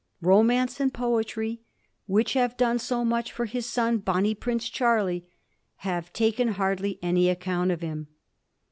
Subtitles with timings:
[0.21, 1.61] Romance and poetry,
[2.07, 5.27] which have done so much for his son' Bonnie Prince Charlie,'
[5.85, 8.07] have taken hardly any account of him.